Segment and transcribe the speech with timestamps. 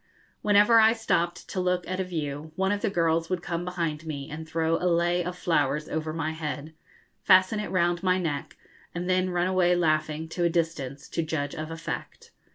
[0.41, 4.03] Whenever I stopped to look at a view, one of the girls would come behind
[4.07, 6.73] me and throw a lei of flowers over my head,
[7.21, 8.57] fasten it round my neck,
[8.95, 12.31] and then run away laughing, to a distance, to judge of effect.